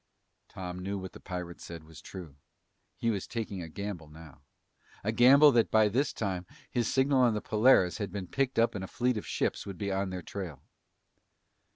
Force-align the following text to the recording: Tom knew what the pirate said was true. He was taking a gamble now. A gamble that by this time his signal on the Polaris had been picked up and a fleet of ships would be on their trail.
Tom 0.49 0.79
knew 0.79 0.97
what 0.97 1.13
the 1.13 1.19
pirate 1.19 1.61
said 1.61 1.83
was 1.83 2.01
true. 2.01 2.35
He 2.97 3.11
was 3.11 3.27
taking 3.27 3.61
a 3.61 3.69
gamble 3.69 4.07
now. 4.07 4.41
A 5.03 5.11
gamble 5.11 5.51
that 5.51 5.69
by 5.69 5.89
this 5.89 6.11
time 6.11 6.47
his 6.71 6.91
signal 6.91 7.19
on 7.21 7.35
the 7.35 7.39
Polaris 7.41 7.99
had 7.99 8.11
been 8.11 8.25
picked 8.25 8.57
up 8.57 8.73
and 8.73 8.83
a 8.83 8.87
fleet 8.87 9.15
of 9.15 9.27
ships 9.27 9.63
would 9.67 9.77
be 9.77 9.91
on 9.91 10.09
their 10.09 10.23
trail. 10.23 10.63